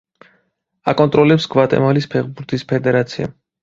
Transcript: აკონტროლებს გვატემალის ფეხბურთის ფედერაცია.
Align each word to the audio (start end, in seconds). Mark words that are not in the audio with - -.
აკონტროლებს 0.93 1.47
გვატემალის 1.53 2.11
ფეხბურთის 2.17 2.71
ფედერაცია. 2.75 3.35